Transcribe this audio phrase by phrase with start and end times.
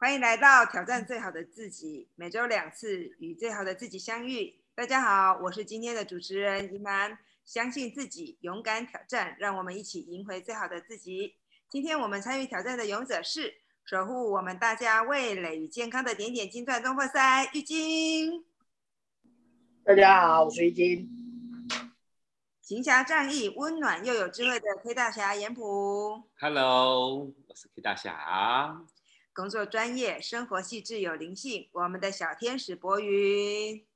[0.00, 4.54] 欢迎来到挑战最好的自己，每周两次与最好的自己相遇。
[4.76, 7.18] 大家好，我是今天的主持人怡曼。
[7.44, 11.34] 相信自己，勇敢挑战，让我们一起赢回最好的自己。
[11.68, 13.52] 今天我们参与挑战的勇者是
[13.84, 18.44] 守护我们大家味蕾与健康的点点金钻中破塞玉晶。
[19.82, 21.10] 大家好，我是玉晶。
[22.62, 26.22] 行侠仗义、温暖又有智慧的 K 大侠严普。
[26.38, 28.80] Hello，我是 K 大侠。
[29.38, 33.86] 工作专业，生活细致有灵性，我们的小天使博云。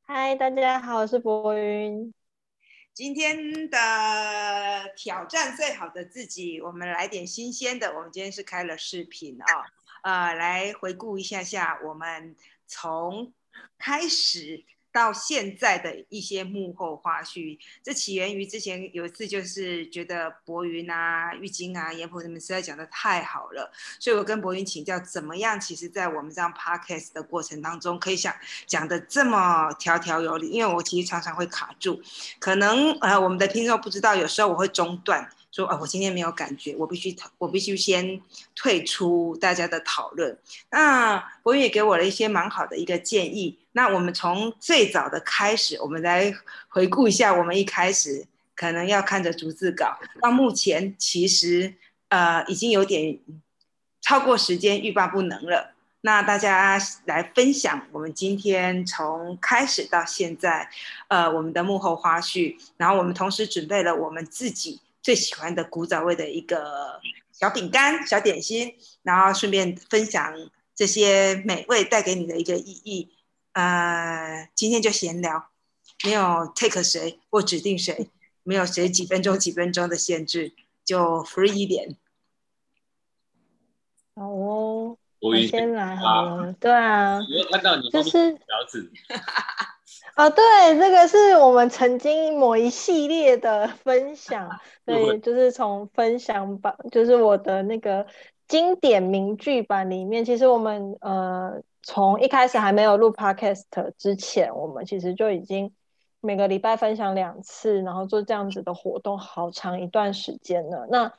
[0.00, 2.12] 嗨，大家好，我是博云。
[2.92, 3.78] 今天的
[4.96, 7.94] 挑战最好的自己，我们来点新鲜的。
[7.96, 9.46] 我们今天是开了视频啊，
[10.02, 12.34] 呃，来回顾一下下我们
[12.66, 13.32] 从
[13.78, 14.64] 开始。
[14.92, 25.58] 到现在的一些幕后花絮，这起源于之前有一次，就是觉得博云啊、玉晶啊、严婆他们实在讲的太好了，所以我跟博云请教，怎么样？
[25.58, 28.34] 其实，在我们这样 podcast 的过程当中，可以想
[28.66, 32.02] 讲的这么条条有理，因为我其实常常会卡住，
[32.38, 35.28] 可能呃，我们的听众不知道，有时候我会中断。
[35.52, 38.18] 说啊，我今天没有感觉，我必须讨我必须先
[38.56, 40.36] 退出大家的讨论。
[40.70, 43.58] 那博宇也给我了一些蛮好的一个建议。
[43.72, 46.34] 那我们从最早的开始，我们来
[46.68, 51.74] 回顾一下，我们一开始可能要看着逐字稿，到目前其实
[52.08, 53.18] 呃已经有点
[54.00, 55.74] 超过时间，欲罢不能了。
[56.00, 60.68] 那大家来分享我们今天从开始到现在，
[61.08, 64.80] 呃，我们的幕后花絮，然后我们同时准备了我们自己。
[65.02, 67.00] 最喜欢的古早味的一个
[67.32, 70.32] 小饼干、小点心，然后顺便分享
[70.74, 73.12] 这些美味带给你的一个意义。
[73.52, 75.50] 呃，今天就闲聊，
[76.04, 78.08] 没有 take 谁或指定谁，
[78.44, 81.96] 没有谁几分钟几分钟的限制，就 free 一点。
[84.14, 86.52] 好哦，我先来好了。
[86.54, 88.38] 对啊，我看到你就是。
[90.14, 90.42] 啊，对，
[90.78, 94.48] 这个是我们曾经某一系列的分享，
[94.84, 98.06] 对，就是从分享版，就是我的那个
[98.46, 103.62] 经典名句版里面，其实我们呃从一开始还没有录 podcast
[103.96, 105.72] 之前，我们其实就已经
[106.20, 110.86] 每个礼拜分享两次，然后做这样子的活动，好长一段时间了。
[110.90, 111.10] 那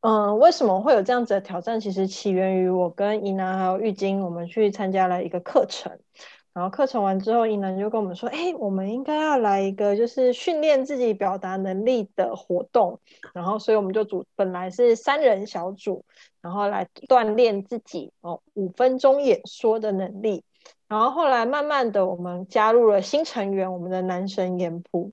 [0.00, 1.80] 嗯，为什么会有这样子的挑战？
[1.80, 5.98] 其实起源于我跟怡南还有玉晶，我们去参加了一个课程。
[6.56, 12.98] 然后课程完之后，伊南就跟我们说：“哎，我们应该要来一个就是训练自己表达能力的活动。”
[13.34, 16.02] 然后，所以我们就组本来是三人小组，
[16.40, 20.44] 然后来锻炼自己哦五分钟演说的能力。
[20.88, 25.12] 然后后来慢慢的，我们加入了新成员，我们的男神严普。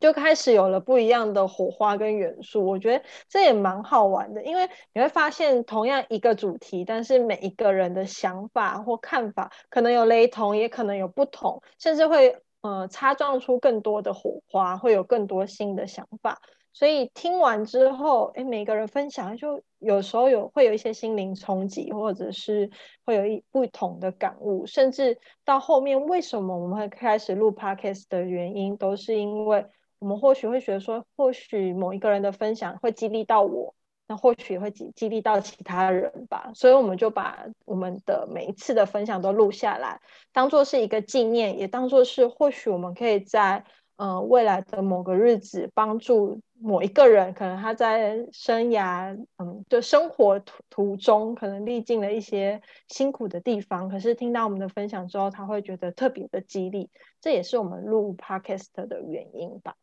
[0.00, 16.40] 就开始有了不一样的火花跟元素，我觉得这也蛮好玩的，因为你会发现同样一个主题，但是每一个人的想法或看法可能有雷同，也可能有不同，甚至会呃擦撞出更多的火花，会有更多新的想法。
[16.72, 22.70] 所以听完之后，哎，每个人分享就有时候有会有一些心灵冲击，或者是
[23.04, 29.66] 会有一不同的感悟，甚至到后面为什么我们会开始录 podcast 的原因，都是因为。
[29.98, 33.74] 我们或许会觉得说，或许某一个人的分享会激励到我，
[34.06, 36.52] 那或许也会激激励到其他人吧。
[36.54, 40.00] 所以我们就把我们的每一次的分享都录下来，
[40.32, 43.64] 当做是一个纪念，也当做是或许我们可以在
[43.96, 56.88] 嗯未来的某个日子帮助某一个人，可能他在生涯嗯就生活途途中可能历尽了一些辛苦的地方，可是听到我们的分享之后，他会觉得特别的激励。
[57.20, 59.74] 这也是我们录 podcast 的原因吧。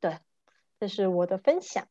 [0.00, 0.18] 对，
[0.78, 1.86] 这是我的分享。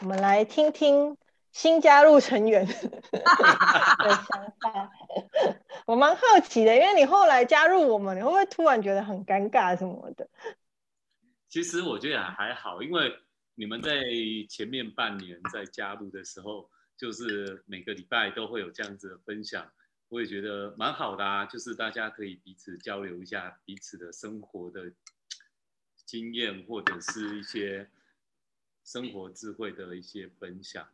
[0.00, 1.18] 我们来听听
[1.50, 2.64] 新加入成员
[3.12, 4.90] 的想法。
[5.86, 10.28] 我蛮好奇的，因为你后来加入我们，你会不会突然觉得很尴尬什么的？
[11.48, 13.12] 其实我觉得还好，因为
[13.54, 14.00] 你们在
[14.48, 19.70] 前面半年在加入的时候，就是每个礼拜都会有这样子的分享，
[20.08, 21.44] 我也觉得蛮好的啊。
[21.44, 24.90] 就是大家可以彼此交流一下彼此的生活的。
[26.04, 27.88] 经验或者是一些
[28.84, 30.86] 生活智慧的一些分享，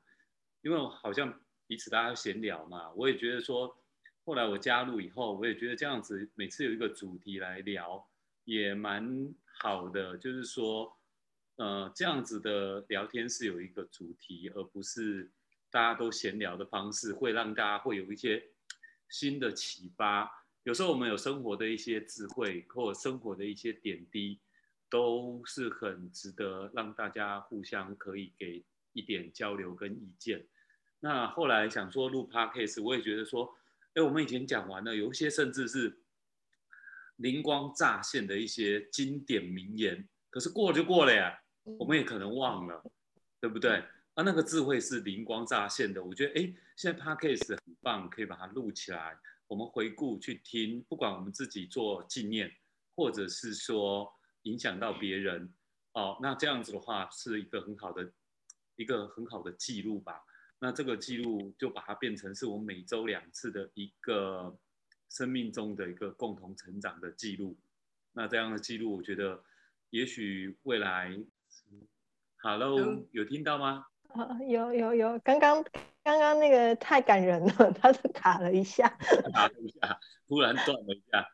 [0.62, 3.76] 因为好像彼此大家闲聊嘛，我也觉得说，
[4.24, 8.06] 后来我加入以后，我也觉得这样子每次有一个主题来聊
[8.44, 10.94] 也蛮好的，就是说，
[11.56, 15.30] 呃，这样子的聊天是有一个主题，而不是
[15.70, 18.42] 大家都闲聊的方式，会让大家会有一些
[19.08, 20.30] 新的启发。
[20.64, 24.38] 有时候我们有生活的一些智慧或生活的一些点滴。
[24.90, 30.46] 都是很值得让大家互相可以给一点交流跟意见。
[31.00, 33.54] 那后来想说录 podcast，我也觉得说，
[33.94, 36.00] 哎，我们以前讲完了，有一些甚至是
[37.16, 42.82] 灵光乍现的一些经典名言，可是过了就过了呀，我们也可能忘了，
[43.40, 43.82] 对不对？
[44.14, 52.52] 啊，那个智慧是灵光乍现的，我觉得哎，现在 podcast 很棒，可以把它录起来，我们回顾去听，不管我们自己做纪念，
[52.96, 54.12] 或者是说
[54.42, 55.52] 影响到别人，
[55.92, 58.12] 哦，那这样子的话是一个很好的
[58.76, 60.24] 一个很好的记录吧。
[60.60, 64.58] 那这个记录就把它变成是我每周两次的一个
[65.08, 67.56] 生命中的一个共同成长的记录。
[68.12, 69.42] 那这样的记录，我觉得
[69.90, 71.16] 也许未来
[72.38, 73.86] ，Hello，有听到吗？
[74.08, 75.62] 啊，有有有，刚刚
[76.02, 78.88] 刚刚那个太感人了， 他是卡了一下，
[79.32, 81.28] 卡了一下，突然断了一下，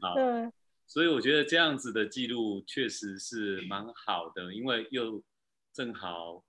[0.00, 0.14] 好，
[0.86, 5.22] 所以我觉得这样子的记录确实是蛮好的，因为又
[5.72, 6.44] 正好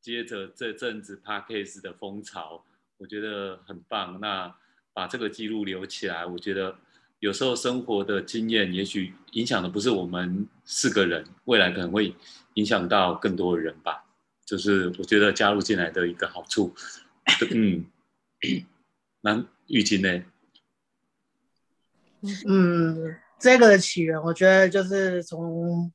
[0.00, 2.64] 接着这阵子 Parkes 的风潮，
[2.98, 4.20] 我觉得很棒。
[4.20, 4.54] 那
[4.92, 6.76] 把这个记录留起来，我觉得
[7.20, 12.14] 有时候生活的经验，也许影响的不是我们四个人，未来可能会
[12.54, 14.04] 影响到更多的人吧。
[14.44, 16.74] 就是我觉得加入进来的一个好处，
[17.50, 17.84] 嗯，
[19.20, 20.24] 那玉金呢？
[22.46, 25.92] 嗯，这个的起源，我觉得就是从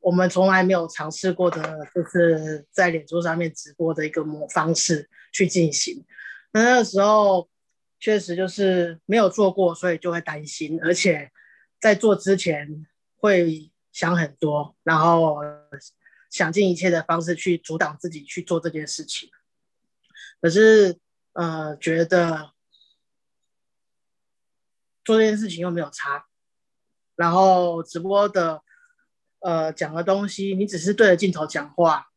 [0.00, 6.04] 我们从来没有尝试过的，就是在脸书上面直播的一个模方式去进行。
[6.52, 7.48] 那那个时候
[7.98, 11.30] 确实就是没有做过，所以就会担心，而且
[11.80, 12.86] 在做之前
[13.16, 15.38] 会想很多，然后。
[16.32, 19.28] 想尽一切的方式去阻挡自己去做这件事情，
[20.40, 20.98] 可是
[21.34, 22.52] 呃，觉得
[25.04, 26.24] 做这件事情又没有差，
[27.22, 28.60] 然后直播的
[29.38, 32.08] 呃讲的东西，你只是对着镜头讲话，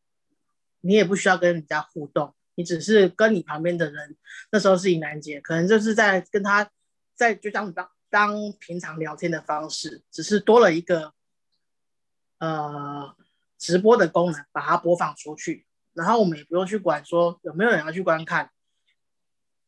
[0.81, 4.17] 你也不需要跟人家互动，你只是跟你旁边的人，
[4.51, 6.67] 那时候是尹南姐，可能就是在跟他
[7.13, 11.13] 在就当当当平常聊天的方式，只是多了一个
[12.39, 13.15] 呃。
[13.57, 18.51] 直播的功能，把它播放出去，然后我们也不用去管说有没有人要去观看，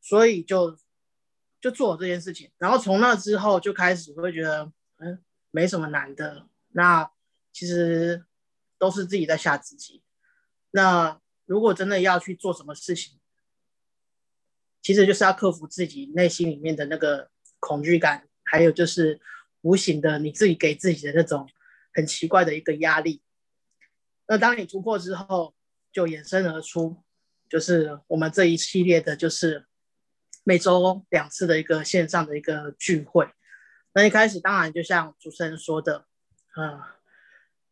[0.02, 0.78] 所以就
[1.62, 2.52] 就做这件事情。
[2.58, 6.48] 然后从那之后就开始会觉得，嗯，没什么难的。
[6.70, 7.12] 那
[7.52, 8.26] 其实
[8.78, 10.04] 都是自己在吓自己。
[10.72, 13.20] 那如果真的要去做什么事情，
[14.82, 17.30] 其实就是要克服自己内心里面的那个
[17.60, 19.20] 恐惧感，还有就是
[19.62, 21.50] 无形的你自己给自己的那种
[21.94, 23.22] 很奇怪的一个压力。
[24.28, 25.56] 那当你突破之后，
[25.92, 27.04] 就衍生而出，
[27.50, 29.66] 就是我们这一系列的，就是
[30.44, 33.30] 每周两次的一个线上的一个聚会。
[33.98, 36.06] 那一开始当然就像主持人说的，
[36.56, 36.80] 嗯，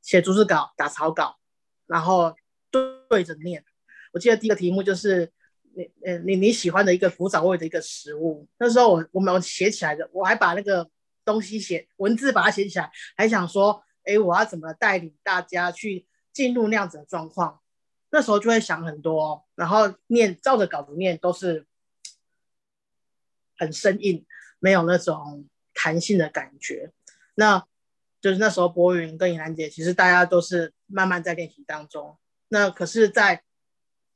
[0.02, 1.38] 写逐字稿、打草稿，
[1.86, 2.36] 然后
[2.72, 3.64] 对着念。
[4.12, 5.32] 我记得第一个题目就是
[5.76, 8.48] 你，呃，你你喜欢的一个古早味的一个食物。
[8.58, 10.90] 那时候我我们写起来的，我还把那个
[11.24, 16.08] 东西写文字把它写起来，还想说，哎，我要怎么带领大家去。
[16.34, 17.62] 进入那样子的状况，
[18.10, 21.66] 那时候就会想很多，然后念照着稿子念都是
[23.58, 24.26] 很生硬，
[24.60, 25.48] 没有那种
[25.86, 26.92] 弹性的感觉。
[27.36, 27.64] 那
[28.20, 32.18] 就是那时候博云跟尹兰姐，其实大家都是慢慢在练习当中。
[32.48, 33.44] 那可是，在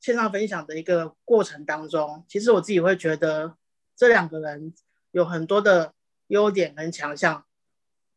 [0.00, 3.56] 线上分享的一个过程当中，其实我自己会觉得
[3.94, 4.74] 这两个人
[5.12, 5.94] 有很多的
[6.26, 7.44] 优点跟强项，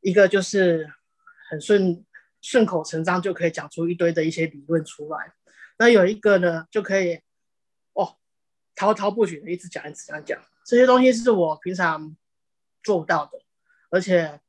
[0.02, 0.92] 一个就是
[1.52, 2.04] 很顺。
[2.46, 5.32] 顺口成章就可以讲出一堆的一些理论出来，
[5.78, 7.22] 那有一个呢就可以
[7.94, 8.18] 哦
[8.76, 12.18] 滔滔不绝的一直讲一直讲讲，这些东西是我平常
[12.84, 13.40] 做不到的，
[13.94, 14.42] 而且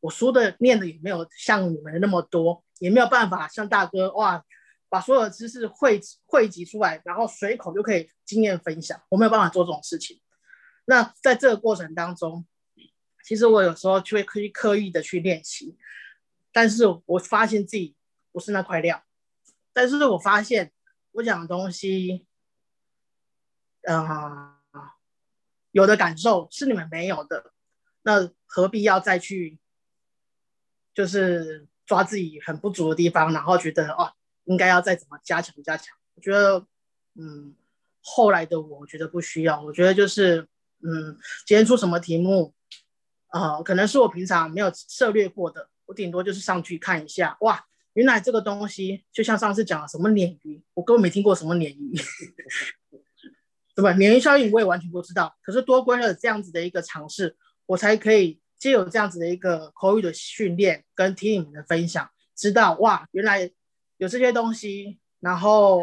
[0.00, 4.44] 我书的念的也没有像你们那么多，也没有办法像大哥哇
[4.88, 10.20] 把所有的知识汇汇集出来，然后随口就可以经验分享，我没有办法做这种事情。
[10.86, 12.44] 那在这个过程当中，
[13.22, 15.78] 其实我有时候就会刻意刻意的去练习。
[16.50, 17.94] 但是我发现自己
[18.32, 19.04] 不是那块料，
[19.72, 20.72] 但是我发现
[21.12, 22.26] 我讲的东西，
[23.82, 24.56] 嗯，
[25.70, 27.52] 有的感受是你们没有的，
[28.02, 29.58] 那何必要再去，
[30.94, 34.10] 就是抓自己很不足的地方，然后觉得哦，
[34.44, 35.96] 应该要再怎么加强加强？
[36.14, 36.66] 我觉得，
[37.14, 37.54] 嗯，
[38.00, 40.48] 后来的我觉得不需要，我觉得就是，
[40.82, 42.54] 嗯，今天出什么题目，
[43.28, 45.68] 啊，可能是我平常没有涉猎过的。
[45.86, 47.64] 我顶多就是上去看一下，哇，
[47.94, 51.94] 原来这个东西就像上次讲的什么鲶鱼，我根本没听过什么鲶鱼，
[53.74, 53.92] 对吧？
[53.94, 55.34] 鲶鱼效应我也完全不知道。
[55.40, 57.36] 可是多亏了这样子的一个尝试，
[57.68, 63.50] 我才可以借有这样子的一个口语的训练跟听你们的分享，知道哇，原来
[63.98, 64.98] 有这些东西。
[65.20, 65.82] 然后，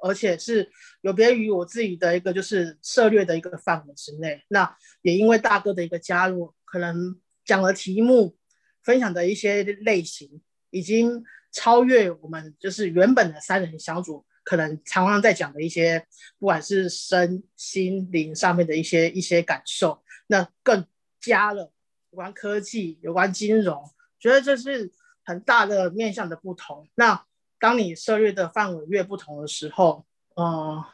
[0.00, 0.70] 而且是
[1.00, 4.44] 有别于我自己的一个就是涉略的一个范围之内。
[4.46, 8.36] 那也因为大哥的一个加入，可能讲的题目、
[8.84, 16.06] 分享的一些类型，已经超越我们就是原本的三人小组可能常常在讲的一些，
[16.38, 20.86] 不管是身心灵上面的一些一些感受，那更
[21.24, 21.72] 加了
[22.10, 23.82] 有关科技、有关金融，
[24.18, 24.92] 觉得这是
[25.24, 26.88] 很大的面向的不同。
[26.96, 27.24] 那
[27.58, 30.84] 当你涉猎的范围越不同的时候，嗯，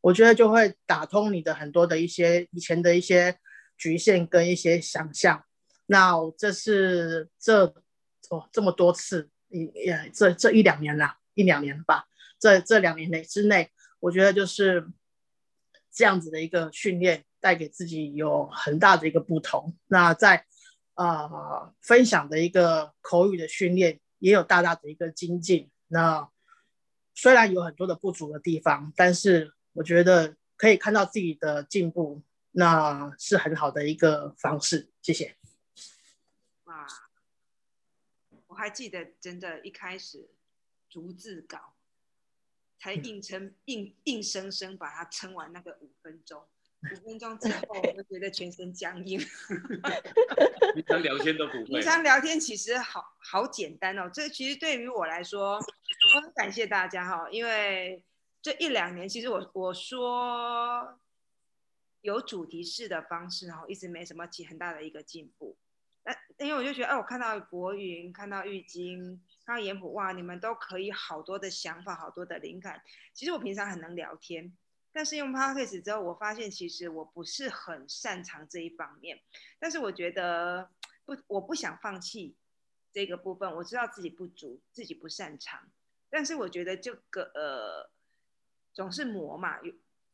[0.00, 3.38] 我觉得就会打通你的很多的一些以前的一些
[3.76, 5.44] 局限跟一些想象。
[5.86, 7.64] 那这是这
[8.30, 12.06] 哦这么多次，也这这一两年啦，一两年吧，
[12.38, 13.70] 这这两年内之内，
[14.00, 14.86] 我觉得就是
[15.90, 19.76] 这样子的一个训练，带给自己有很大的一个不同。
[19.86, 20.46] 那在
[20.94, 25.70] 啊分享的一个口语的训练，也有大大的一个精进。
[25.88, 26.30] 那
[27.14, 34.90] 虽然有很多的不足的地方，但是我觉得可以看到自己的进步，那是很好的一个方式。
[35.02, 35.36] 谢谢。
[36.64, 36.86] 哇，
[38.48, 40.30] 我还记得，真的，一开始
[40.88, 41.74] 逐字稿
[42.78, 46.44] 才硬撑硬硬生生把它撑完那个五分钟。
[46.80, 49.18] 五分钟之后，我就觉得全身僵硬。
[50.74, 51.64] 平常聊天都不会。
[51.64, 54.08] 平常聊天其实好好简单哦。
[54.12, 55.54] 这其实对于我来说，
[56.14, 58.02] 我很感谢大家哈，因为
[58.40, 61.00] 这一两年，其实我我说
[62.02, 65.56] 有主题式的方式哈，一直没什么起很大的一个进步。
[66.04, 72.80] 那因为我就觉得，哎，我看到博云，看到玉晶，看到严普，哇，你们都可以好多的想法，好多的灵感。
[73.12, 74.56] 其实我平常很能聊天。
[74.98, 79.20] 但是用 Podcast 之后，我发现其实我不是很擅长这一方面。
[79.60, 80.72] 但是我觉得
[81.04, 82.34] 不，我不想放弃
[82.92, 83.48] 这个部分。
[83.54, 85.70] 我知道自己不足，自己不擅长。
[86.10, 87.88] 但是我觉得这个呃，
[88.72, 89.62] 总是磨嘛。
[89.62, 89.72] 有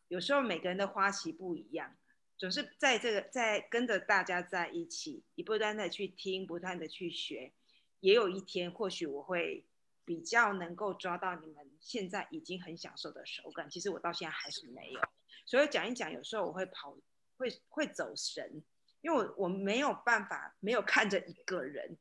[0.09, 1.97] 有时候每个人的花期不一样，
[2.37, 7.55] 总是在这个在跟着大家在一起，你不断的去听，不断的去学，
[8.01, 9.65] 也有一天或许我会。
[10.05, 15.01] 比较能够抓到你们现在已经很享受的手感，其实我到现在还是没有。
[15.47, 16.97] 所以讲一讲，有时候我会跑，
[17.37, 18.63] 会会走神，
[19.01, 21.97] 因为我我没有办法，没有看着一个人，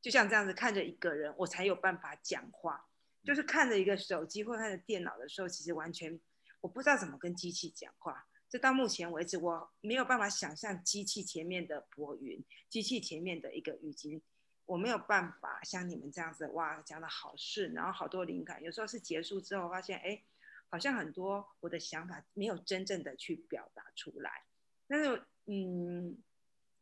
[0.00, 2.86] 就像这样子看着一个人，我才有办法讲话。
[3.22, 6.18] 就是看着一个手机或看着电脑的时候，其实完全
[6.62, 8.26] 我不知道怎么跟机器讲话。
[8.48, 14.22] 这到目前为止，我没有办法想象机器前面的博云，机器前面的一个语音。
[14.70, 18.62] 我没有办法像你们这样子哇讲的好顺，然后好多灵感。
[18.62, 20.22] 有时候是结束之后发现，哎，
[20.68, 24.44] 好像很多我的想法没有真正的去表达出来。
[24.86, 26.16] 但是，嗯，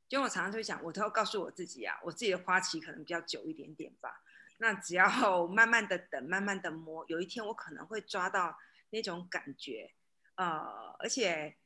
[0.06, 4.22] 就我常常就会想，我都要告诉我自己啊，我自己的花期可能比较久一点点吧。
[4.58, 8.58] 那只要慢慢的等，慢慢的摸，有一天我可能会抓到
[8.90, 9.94] 那种感觉，
[10.34, 11.56] 呃，而且。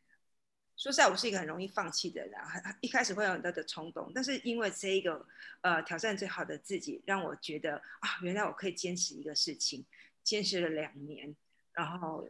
[0.82, 2.32] 说实在，我是一个很容易放弃的人，
[2.80, 5.24] 一开始会有很多的冲动，但是因为这一个
[5.60, 9.86] 呃挑战最好的自己，让我觉得啊，原来我可以坚持一个事情，
[10.24, 11.36] 坚持了两年。
[11.72, 12.26] 然后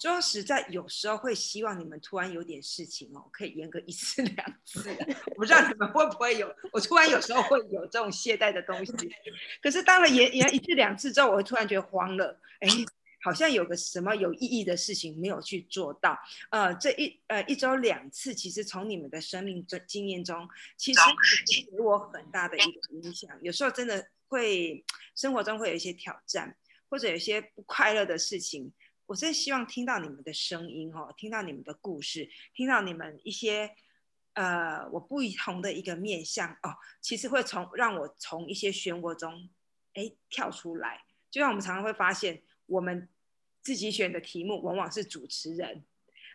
[0.00, 4.90] 说实在，有时候会希望你们突然有点事情哦，可以延个一次 两次。
[5.26, 8.92] 我不知道你们会不会有，我突然有时候会有这种懈怠的东西。
[9.62, 12.68] 可是当了延延一次两次之后，我会突然觉得慌了，哎。
[13.22, 16.18] 好像有个什么有意义的事情没有去做到，
[16.50, 21.00] 呃，这一呃一周两次，其实从你们的生命中经验中，其实
[21.70, 23.30] 给我很大的一个影响。
[23.40, 26.56] 有时候真的会生活中会有一些挑战，
[26.88, 28.72] 或者有一些不快乐的事情，
[29.06, 33.70] 我真希望听到你们的声音哦，听到你们的故事，听到你们一些
[34.34, 39.48] 呃我不同的一个面相哦，其实会从让我从一些漩涡中
[39.94, 41.04] 哎跳出来。
[41.30, 42.42] 就像我们常常会发现。
[42.66, 43.08] 我们
[43.60, 45.84] 自己选的题目往往是主持人，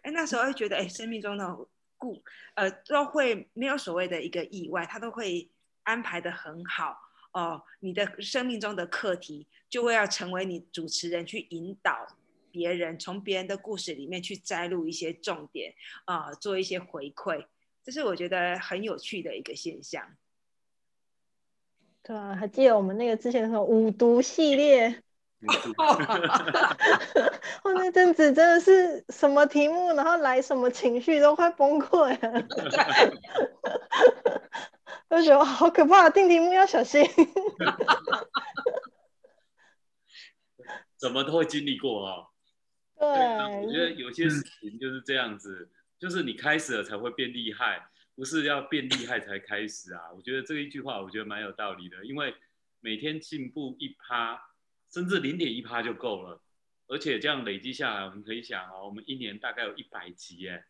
[0.04, 1.68] 哎，那时候会觉得，哎，生命中的
[1.98, 2.24] 故，
[2.56, 5.50] 呃，都会没有所谓的一个意外，他都会
[5.84, 6.98] 安排的很好
[7.32, 7.64] 哦。
[7.80, 12.08] 你的生命中的课题就会要成为你主持人去引导
[12.52, 15.74] 别人，从别人的故事里面去摘录一些重点
[16.06, 17.48] 啊，做一些回馈，
[17.84, 20.16] 这是我觉得很有趣的一个现象。
[22.04, 25.04] 对啊，还记得我们那个之前的五毒系列。
[27.64, 32.42] 我 那阵子真的是什么题目，然后来什么情绪都快崩溃了，
[35.12, 37.06] 就觉得好可怕，定题目要小心。
[40.98, 42.26] 怎么都会经历过啊？
[42.98, 43.08] 对，
[43.64, 50.02] 我觉得有些事情就是这样子，就是你开始了才会变厉害，不是要变厉害才开始啊。
[50.16, 52.34] 我觉得这一句话我觉得蛮有道理的，因为
[52.80, 54.47] 每天进步一趴。
[54.90, 56.42] 甚至零点一趴就够了，
[56.88, 60.66] 而且这样累积下来，我们可以想哦，我们一年大概有一百集耶。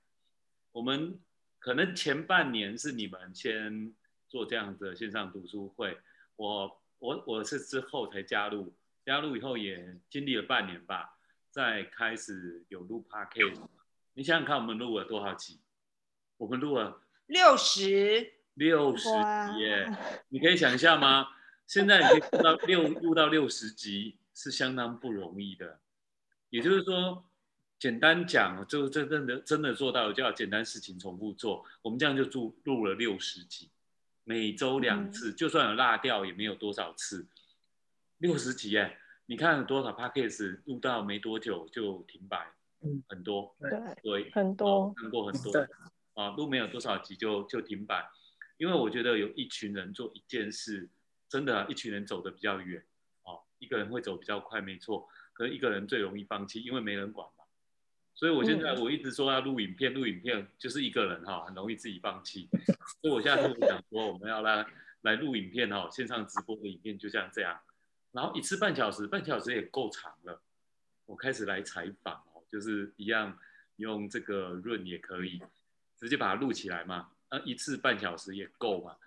[0.71, 1.19] 我们
[1.59, 3.93] 可能前半年是你们先
[4.27, 5.97] 做这样的线上读书会，
[6.35, 11.17] 我我我是之后才加入，加入以后也经历了半年吧，
[11.49, 13.67] 再开始有录 podcast。
[14.13, 15.59] 你想想看，我们录了多少集？
[16.37, 19.91] 我们录了六十，六十集耶！
[20.29, 21.27] 你可以想象吗？
[21.67, 25.79] 现在你可以录到六录到六十集是相当不容易的。
[26.49, 27.25] 也就是说，
[27.77, 31.65] 简单讲，就真真的真的做到就要简单事情重复做。
[31.81, 33.69] 我们这样就录录了六十集，
[34.23, 37.27] 每周两次，就算有落掉也没有多少次。
[38.19, 42.49] 六十集哎，你看有多少 podcast 录到没多久就停摆，
[42.81, 43.69] 嗯很多，对，
[44.01, 45.67] 对，很多，看过很多，
[46.13, 48.09] 啊，录没有多少集就就停摆，
[48.57, 50.89] 因为我觉得有一群人做一件事，
[51.29, 52.83] 真的、啊、一群人走的比较远，
[53.23, 57.43] 哦，一个人会走比较快，没错，可是一个人最容易放弃，因为没人管嘛。
[58.15, 62.49] 所以我现在我一直说要录影片，录影片就是一个人哈、很容易自己放弃。
[63.01, 64.65] 所以我现在跟我讲说，我们要来
[65.01, 67.59] 来录影片哈、线上直播的影片就像这样，
[68.11, 70.41] 然后一次半小时，半小时也够长了。
[71.05, 73.37] 我开始来采访哦，就是一样
[73.75, 75.39] 用这个润也可以，
[75.95, 77.11] 直接把它录起来嘛。
[77.29, 78.97] 那一次半小时也够嘛，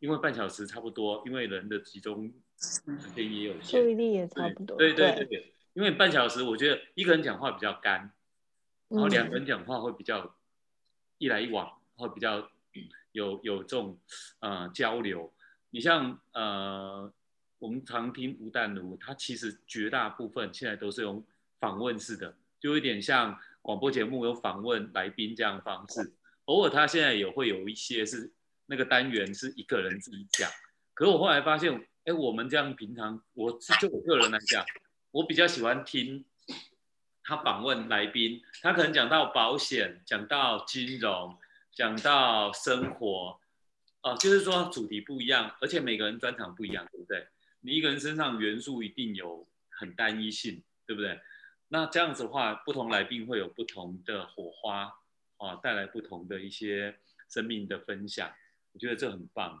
[0.00, 2.80] 因为半小时差不多，因为人的集中时
[3.14, 3.88] 间也有限注。
[3.88, 4.76] 意力也差不多。
[4.76, 8.12] 对对对对，因为半小时我觉得一个人讲话比较干，
[8.88, 10.36] 然后嗯两个人讲话会比较
[11.18, 12.48] 一来一往，会比较
[13.12, 13.98] 有有这种
[14.40, 15.32] 呃交流。
[15.70, 17.12] 你像呃，
[17.58, 21.24] 我们常听吴淡如，他其实绝大部分现在都是用
[21.58, 26.14] 访问式的，就有点像广播节目有访问来宾这样的方式。
[26.44, 28.32] 偶尔他现在也会有一些是
[28.70, 30.50] 那个单元是一个人自己讲，
[30.92, 31.72] 可是我后来发现，
[32.04, 34.64] 哎，我们这样平常我就我个人来讲，
[35.10, 36.22] 我比较喜欢听
[37.24, 41.38] 他访问来宾，他可能讲到保险，讲到金融，
[41.72, 43.40] 讲到生活，
[44.02, 47.26] 哦、就是说主题不一样，而且每个人专场不一样，对不对？
[47.60, 51.18] 你一个人身上元素一定有很单一性，对不对？
[51.68, 54.92] 那这样子的话，不同来宾会有不同的火花，
[55.38, 58.32] 啊，带来不同的一些生命的分享，
[58.78, 59.60] 我觉得这很棒，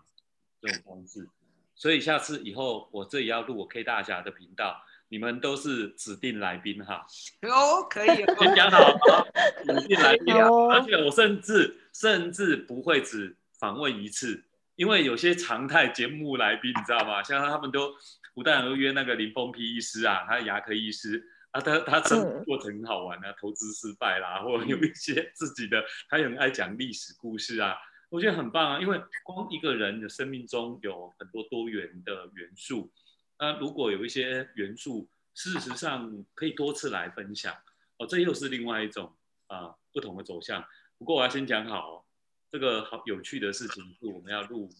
[0.62, 1.28] 这种方式。
[1.74, 7.04] 所以下次以后我这里要录我 K 大侠的频道，你们都是指定来宾哈。
[7.42, 9.24] 哦，可以哦， 先讲好啊，
[9.66, 14.44] 指定来宾，好哦而且我甚至甚至不会只访问一次，
[14.76, 17.20] 因为有些常态节目来宾你知道吗？
[17.20, 17.92] 像他们都
[18.34, 27.76] 不但而约那个林峰皮医师啊，他牙科医师啊，他他生活嗯过程很好玩啊，投资失败啦，或者有一些自己的，他也很爱讲历史故事啊。
[28.10, 32.90] 我觉得很棒啊，因为光一个人的生命中有很多多元的元素，
[33.38, 37.54] 那如果有一些元素，事实上可以多次来分享
[37.98, 39.14] 哦，这又是另外一种
[39.46, 40.64] 啊、不同的走向。
[40.98, 42.04] 不过我要先讲好、哦，
[42.50, 44.70] 这个好有趣的事情是我们要录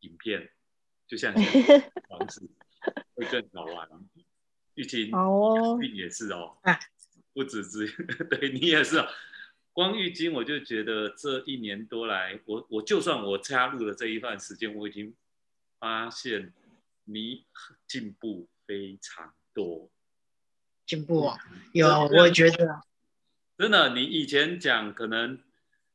[0.00, 0.50] 影片，
[1.06, 2.40] 就像现在的 方式
[3.14, 3.88] 会更好玩。
[4.74, 6.78] 玉琴，好哦玉也是哦哎，
[7.34, 7.86] 不止只
[8.30, 9.06] 对你也是哦。
[9.72, 15.14] 光玉金，我就觉得这一年多来，我我就算我加入了这一段时间，我已经
[15.78, 16.52] 发现
[17.04, 17.44] 你
[17.86, 19.90] 进步非常多。
[20.86, 21.38] 进步啊，
[21.72, 22.80] 有，我觉得，
[23.56, 25.40] 真的，你以前讲可能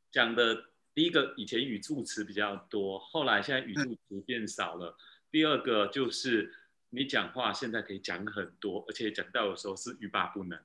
[0.10, 4.98] 讲的第一个，以前语助词比较多，后来现在语助词变少了。
[5.30, 6.56] 第二个就是
[6.92, 10.58] 你讲话现在可以讲很多，而且讲到有时候是欲罢不能，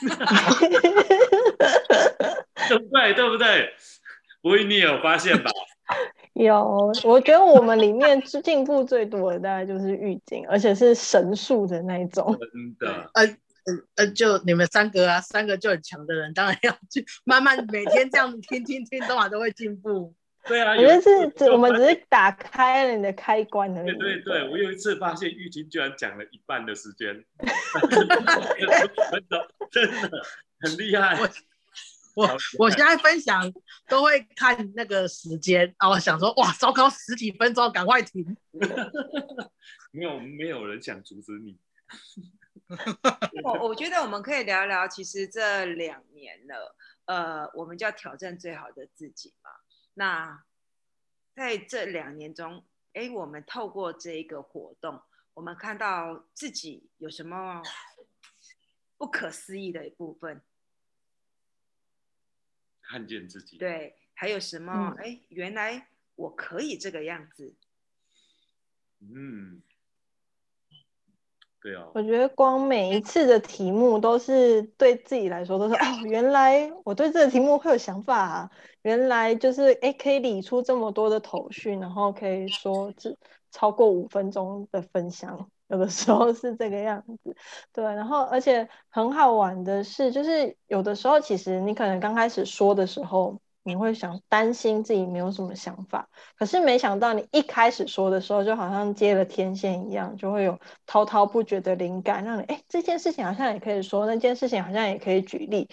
[2.68, 3.14] 对不对？
[3.14, 3.70] 对不对？
[4.42, 5.50] 不会，你有发现吧？
[6.34, 12.38] 有，我觉得我们里面进步最多的大概就是浴巾，而且是神速的那一种。
[12.38, 13.36] 真的，呃
[13.96, 20.14] 呃，就你们三个啊，三个就很强的人，当然要去慢慢每天这样听听听，多少都会进步。
[20.46, 23.86] 对啊，我觉得是有一次只我们只是打开了你的开关而已。
[23.86, 27.24] 对对对，我有一次发现玉琴居然讲了一半的时间，
[27.88, 28.08] 真
[29.28, 30.22] 的真的
[30.60, 31.18] 很厉害。
[32.16, 33.52] 我好厉害我现在分享
[33.88, 38.36] 都会看那个时间啊，我想说哇，糟糕，十几分钟，赶快停。
[39.92, 41.58] 没有没有人想阻止你。
[43.44, 46.74] 我我觉得我们可以聊聊，其实这两年了，
[47.06, 49.50] 呃，我们叫挑战最好的自己嘛。
[49.94, 50.44] 那
[51.34, 55.02] 在这两年中，哎，我们透过这一个活动，
[55.34, 57.62] 我们看到自己有什么
[58.96, 60.42] 不可思议的一部分，
[62.82, 64.72] 看见自己，对，还有什么？
[64.72, 65.04] 嗯。
[65.04, 67.54] 哎、原来我可以这个样子，
[68.98, 69.62] 嗯，
[71.62, 78.50] 对啊，我觉得光每一次的题目都是对自己来说都是哦，原来我对这个题目会有想法啊，
[78.82, 83.14] 原来就是哎可以理出这么多的头绪，然后可以说这
[83.50, 87.36] 超过五分钟的分享，有的时候是这个样子。
[87.72, 93.38] 对，然后而且很好玩的是，就是有的时候其实你可能刚开始说的时候。
[93.70, 105.68] 你会想担心自己没有什么想法，可是没想到你一开始说的时候，就好像接了天线一样，就会有滔滔不绝的灵感，让你哎这件事情好像也可以说，那件事情好像也可以举例，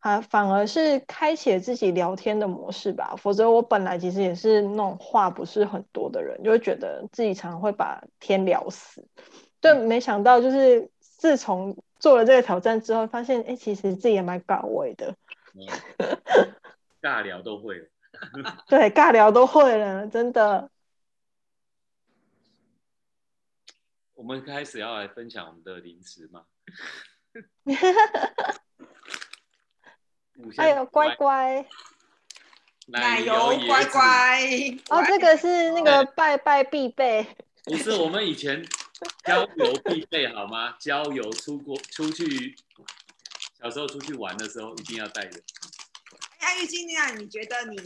[0.00, 3.14] 啊，反而是开启自己聊天的模式吧。
[3.16, 9.06] 否则我本来其实也是那种话不是很多的人，就会觉得自己常常会把天聊死。
[9.60, 15.14] 对，没想到就是自从做了这个挑战之后，发现哎其实自己也蛮搞味的。
[17.08, 17.90] 尬聊都会，
[18.68, 20.70] 对，尬聊都会了，真的。
[24.12, 26.44] 我们开始要来分享我们的零食吗？
[30.58, 31.66] 哎呦，乖乖，
[32.86, 34.42] 奶油乖乖，
[34.90, 37.26] 哦，这个是那个拜拜必备。
[37.64, 38.62] 不是，我们以前
[39.24, 40.76] 郊游必备好吗？
[40.78, 42.54] 郊游出国出去，
[43.58, 45.40] 小时候出去玩的时候一定要带的。
[46.38, 47.76] 安玉金啊你觉得你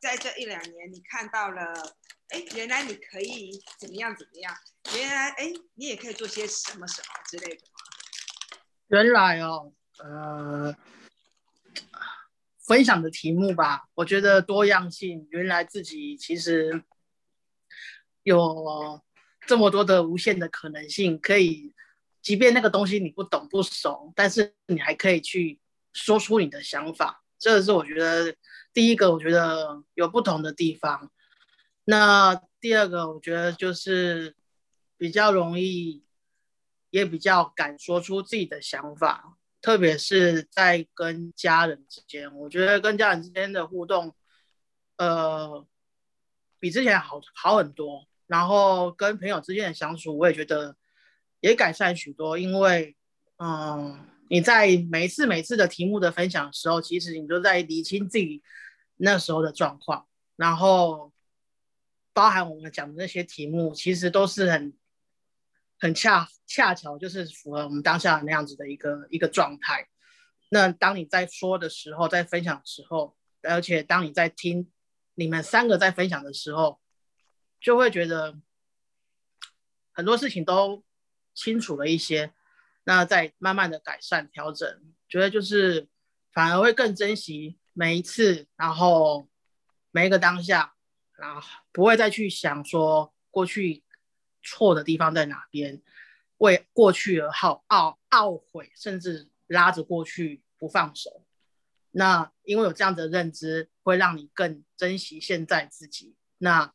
[0.00, 1.72] 在这一两年，你看到了，
[2.28, 4.54] 哎，原来你可以怎么样怎么样？
[4.96, 8.58] 原来，哎，你也可以做些什么什么之类的吗？
[8.88, 10.74] 原来哦，呃，
[12.66, 15.28] 分享的题目吧，我觉得多样性。
[15.30, 16.82] 原来自己其实
[18.22, 19.02] 有
[19.46, 21.74] 这么多的无限的可能性，可以，
[22.22, 25.60] 即便那个东西你不懂不熟，但是你还可以去
[25.92, 27.22] 说出你的想法。
[27.38, 28.34] 这是我觉得
[28.72, 31.10] 第一个，我觉得有不同的地方。
[31.84, 34.34] 那第二个，我觉得就是
[34.96, 36.04] 比较容易，
[36.90, 44.14] 也比较敢说出自己的想法，特别是在跟家人之间，我觉得跟家人之间的互动，
[44.96, 45.64] 呃，
[46.58, 48.06] 比之前好好很多。
[48.26, 50.76] 然后跟朋友之间的相处，我也觉得
[51.40, 52.96] 也改善许多，因为，
[53.38, 54.06] 嗯。
[54.30, 58.42] 你在每次每次的题目的分享的时候，其实你都在理清自己
[58.96, 61.12] 那时候的状况，然后
[62.12, 64.76] 包含我们讲的那些题目，其实都是很
[65.78, 69.88] 很恰恰巧，就是符合我们当下那样子的一个一个状态。
[70.50, 74.70] 那当你在说的时候，在分享的时候，而且当你在听
[75.14, 76.80] 你们三个在分享的时候，
[77.60, 78.38] 就会觉得
[79.92, 80.84] 很多事情都
[81.34, 82.34] 清楚了一些。
[82.88, 84.66] 那再慢慢的改善调整，
[85.10, 85.86] 觉得就是
[86.32, 89.28] 反而会更珍惜每一次，然后
[89.90, 90.72] 每一个当下，
[91.18, 93.84] 然后不会再去想说过去
[94.42, 95.82] 错的地方在哪边，
[96.38, 101.26] 为过去而好懊懊悔，甚至拉着过去不放手。
[101.90, 106.72] 那因为有这样的认知，会让你更珍惜现在自己，那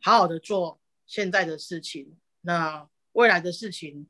[0.00, 4.08] 好好的做现在的事情，那未来的事情。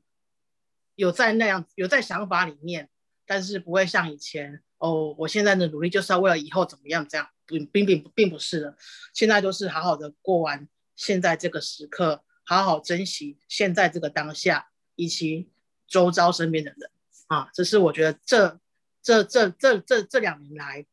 [0.95, 2.89] 有在那样有在想法里面，
[3.25, 5.15] 但是不会像以前哦。
[5.17, 8.77] 我现在的努力就是要为了以后怎么样这样，并并并并不是的。
[9.13, 15.51] 现在都是好好的过完现在这个时刻，好好珍惜现在这个当下，以及
[15.87, 16.91] 周遭身边的人
[17.27, 17.49] 啊。
[17.53, 18.59] 这是我觉得这
[19.01, 20.85] 这这这这这两年来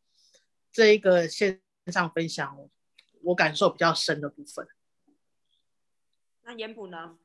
[0.73, 2.57] 这一个线上分享，
[3.23, 4.67] 我感受比较深的部分。
[6.43, 7.19] 那严普呢？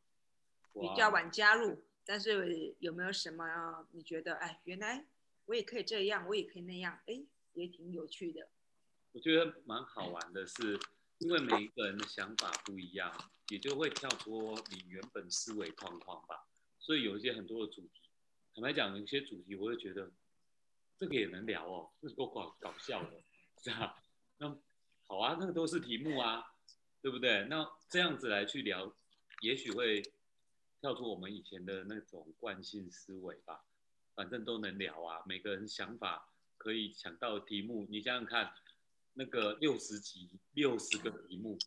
[0.73, 1.84] 比较晚加入。
[2.05, 5.05] 但是有没有什么你觉得哎，原来
[5.45, 8.47] 我也可以这样，我也可以那样，哎，也挺有趣的。
[9.11, 10.79] 我觉得蛮好玩的，是
[11.17, 13.11] 因为每一个人的想法不一样，
[13.49, 16.47] 也就会跳脱你原本思维框框吧。
[16.79, 18.01] 所以有一些很多的主题，
[18.53, 20.11] 坦白讲，有些主题我会觉得
[20.99, 23.23] 这个也能聊哦，这多搞搞笑的，
[23.63, 24.03] 是吧？
[24.37, 24.55] 那
[25.07, 26.53] 好啊，那个都是题目啊，
[27.01, 27.45] 对不对？
[27.45, 28.93] 那这样子来去聊，
[29.41, 30.03] 也许会。
[30.85, 33.65] 跳出我们以前的那种惯性思维吧，
[34.13, 35.23] 反正都能聊啊。
[35.25, 38.53] 每个人想法可以想到题目，你想想看，
[39.13, 41.57] 那个六十集六十个题目，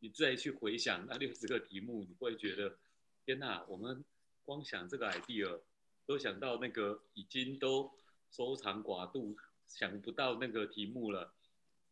[0.00, 2.76] 你再去回想那六十个题目，你会觉得
[3.24, 4.04] 天哪，我们
[4.44, 5.58] 光想这个 idea
[6.04, 7.90] 都想到那个已经都
[8.30, 11.32] 收藏寡度，想不到那个题目了。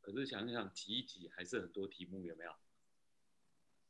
[0.03, 2.55] 可是想想挤一挤，还是很多题目，有没有？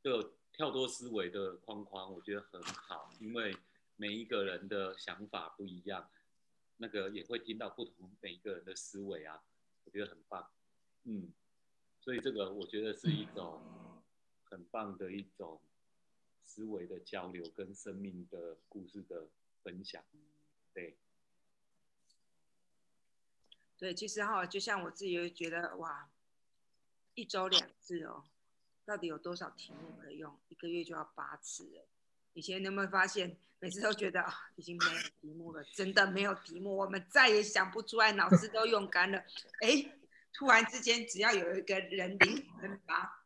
[0.00, 0.36] 就。
[0.56, 3.56] 跳脱思维的框框，我觉得很好，因为
[3.96, 6.08] 每一个人的想法不一样，
[6.76, 9.42] 那个也会听到不同每一个人的思维啊，
[9.84, 10.48] 我觉得很棒，
[11.02, 11.32] 嗯，
[12.00, 13.60] 所以这个我觉得是一种
[14.44, 15.60] 很棒的一种
[16.44, 19.26] 思维的交流跟生命的故事的
[19.64, 20.04] 分享。
[20.72, 20.96] 对，
[23.76, 26.08] 对，其实哈，就像我自己会觉得哇，
[27.14, 28.24] 一周两次哦，
[28.84, 30.36] 到底有多少题目可以用？
[30.48, 31.86] 一个月就要八次了。
[32.34, 39.18] 以前有没有发现，每次都觉得啊，已经没有题目了，真的没有题目，我们再也想不出来，脑子都用干了。
[39.60, 39.90] 哎，
[40.32, 43.24] 突然之间，只要有一个人灵很发，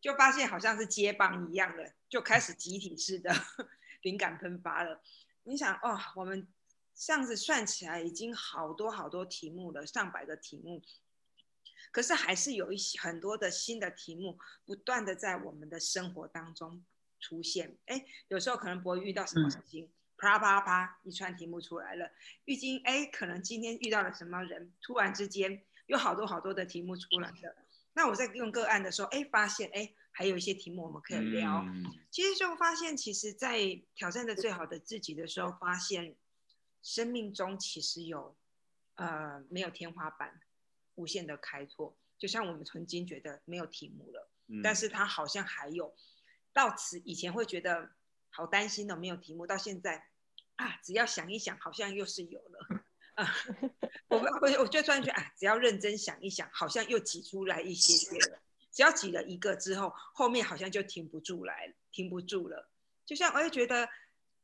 [0.00, 3.34] 就发现好像是接棒一样的，就开始集体式的
[4.02, 5.00] 灵感喷发了。
[5.44, 6.46] 你想哦，我们
[6.94, 10.82] 这样子算起来已经好多好多题目了，上百个题目，
[11.92, 16.84] 可是还是有一些很多的新的题目不断的在我们的生活当中。
[17.24, 22.10] 出现，哎，有时候可能不会遇到什么事情，啪啪啪，一串题目出来了。
[22.46, 27.54] 遇今，哎，可能今天遇到了什么人，突然之间有好多好多的题目出来了。
[27.92, 31.64] 那我在用个案的时候，哎，发现，哎，还有一些题目我们可以聊。
[32.10, 36.16] 其实就发现，其实，在挑战的最好的自己的时候，发现
[36.82, 38.34] 生命中其实有，
[38.96, 40.40] 呃，没有天花板，
[40.94, 41.96] 无限的开拓。
[42.18, 44.30] 就像我们曾经觉得没有题目了，
[44.62, 45.94] 但是它好像还有。
[46.52, 47.90] 到此以前会觉得
[48.30, 49.46] 好担心的，没有题目。
[49.46, 50.06] 到现在
[50.56, 53.26] 啊，只要想一想，好像又是有了啊。
[54.08, 58.42] 我我我就突然觉得啊，只要认真想一想，好像又挤出来一些些了。
[58.70, 62.70] 只要挤了一个之后，后面好像就停不住来，停不住了。
[63.04, 63.88] 就像我也觉得，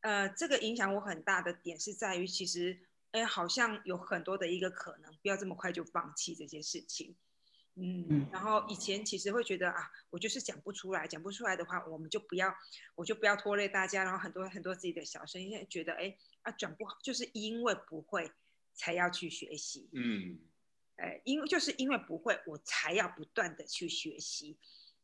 [0.00, 2.80] 呃，这个影响我很大的点是在于，其实
[3.12, 7.14] 哎，好像有很多的一个可能，不要这么快就放弃这些事情。
[7.80, 12.52] 嗯，然后以前其实会觉得啊，我就是讲不出来，讲不出来的话，我们就不要，
[12.96, 14.02] 我就不要拖累大家。
[14.02, 18.32] 然后很多很多自己的小声音，觉得哎啊讲不好，就是因为不会
[18.74, 19.88] 才要去学习。
[19.92, 20.40] 嗯，
[20.96, 24.56] 哎，因为就是因为不会，我才要不断的去学习。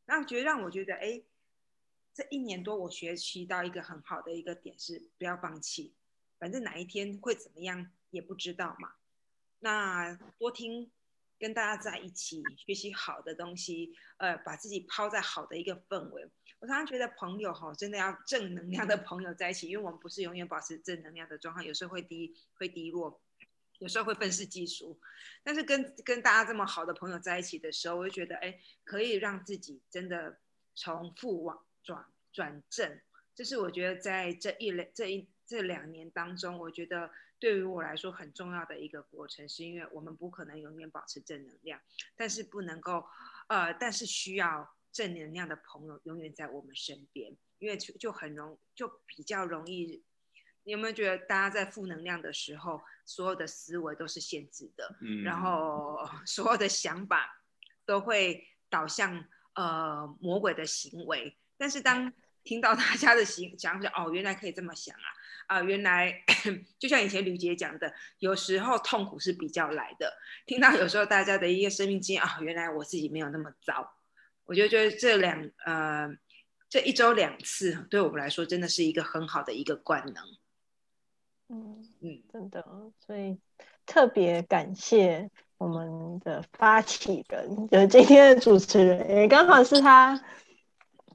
[0.04, 1.22] 然后觉得让我觉得哎，
[2.12, 5.94] 这一年多我学习到一个很好的一个点是不要放弃，
[6.44, 8.92] 反正哪一天会怎么样也不知道嘛。
[9.60, 10.90] 那多听。
[11.36, 16.24] 跟大家在一起学习好的东西，呃，把自己抛在好的一个氛围。
[16.60, 23.20] 我常常觉得朋友哈，真的要正能量的朋友在一起，因为我们不是永远保持正能量的状况，有时候会低会低落，
[23.80, 24.98] 有时候会愤世嫉俗。
[25.42, 30.38] 但是跟跟大家这么好的朋友在一起的时候，我就觉得哎，可以让自己真的
[30.74, 33.00] 从负往转转正。
[33.34, 37.10] 这是我觉得在这一类这一这两年当中，我觉得。
[37.40, 41.78] 对于我来说很重要的一个过程，是因为我们不可能永远保持正能量，
[42.16, 43.04] 但是不能够，
[43.48, 50.02] 呃，但是需要正能量的朋友永远在我们身边，因为就就很容就比较容易。
[50.62, 57.42] 你有没有觉得，大家在负能量的时候，所有的思维都是限制的，嗯， 然后所有的想法
[57.84, 59.22] 都会导向
[59.54, 62.10] 呃魔鬼的行为，但是当
[62.44, 65.08] 听到大家的行想法，哦，原来可以这么想啊。
[65.46, 66.22] 啊，原来
[66.78, 70.10] 就像以前吕杰讲的，有时候痛苦是比较来的。
[70.46, 73.94] 听到有时候大家的一个生命经验啊，原来我自己没有那么糟。
[74.46, 76.08] 我就觉得这两呃
[76.70, 80.24] 这一周两次，对我们来说真的是一个很好的一个惯能。
[81.48, 82.64] 嗯嗯，真的，
[83.06, 83.38] 所以
[83.84, 90.18] 特别感谢我们的发起人，就是今天的主持人，也刚好是他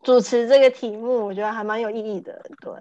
[0.03, 2.73] 主持这个题目，我觉得还蛮有意义的，对。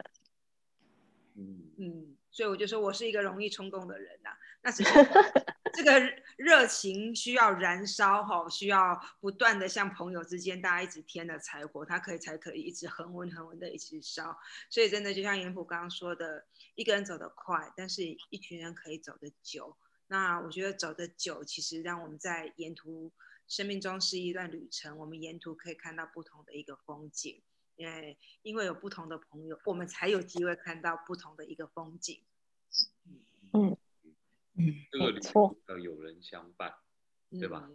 [1.34, 4.30] 嗯，所以我就说我是一个容易冲动的人呐。
[4.60, 4.82] 那是
[5.72, 6.00] 这个
[6.36, 14.36] 热情需要燃烧哈，需要不断的像朋友之间大家一直添的柴火，它可以才可以一直恒温恒温的一直烧。
[14.68, 19.76] 所以真的就像严普刚刚说的，一个人走得快，但是一群人可以走得久。
[20.08, 23.12] 那我觉得走的久，其实让我们在沿途
[23.46, 27.40] 生命中是一段旅程，我们沿途可以看到不同的一个风景。
[27.76, 32.20] 因为因为有不同的朋友，我们才有机会看到不同的一个风景。
[33.52, 33.76] 嗯
[34.54, 36.74] 嗯，这个旅途要有人相伴，
[37.30, 37.70] 对吧？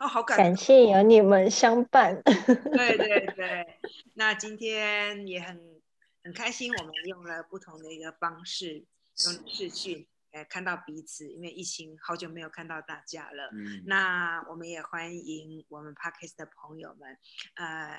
[0.00, 2.20] 哦，好感感谢有你们相伴。
[2.24, 2.34] 对
[2.98, 3.78] 对对，
[4.14, 5.80] 那今天也很
[6.24, 8.84] 很开心，我们用了不同的一个方式，
[9.24, 11.30] 用视讯来看到彼此。
[11.30, 13.50] 因为疫情，好久没有看到大家了。
[13.52, 17.16] 嗯，那我们也欢迎我们 Parkes 的朋友们，
[17.54, 17.98] 呃。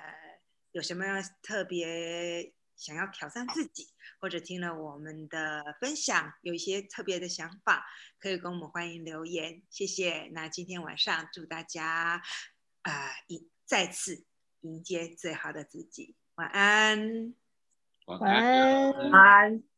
[0.74, 1.06] 有什么
[1.44, 7.86] 特别想要挑战自己，或者听了我们的分享有一些特别的想法，
[8.20, 10.32] 可以跟我们欢迎留言，谢谢。
[10.34, 12.24] 那今天晚上祝大家
[12.82, 14.26] 啊迎再次
[14.62, 17.36] 迎接最好的自己，晚安，
[18.08, 19.73] 晚安，晚安。